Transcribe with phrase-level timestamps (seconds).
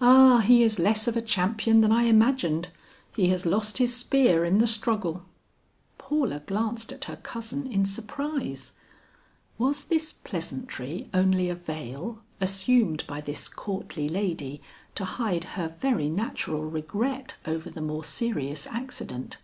[0.00, 2.68] "Ah he is less of a champion than I imagined;
[3.14, 5.26] he has lost his spear in the struggle."
[5.98, 8.72] Paula glanced at her cousin in surprise.
[9.58, 14.62] Was this pleasantry only a veil assumed by this courtly lady
[14.94, 19.36] to hide her very natural regret over the more serious accident?